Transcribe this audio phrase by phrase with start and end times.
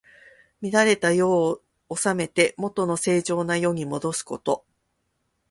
[0.63, 1.61] 乱れた世を
[1.95, 4.65] 治めて、もとの正常な世にもどすこと。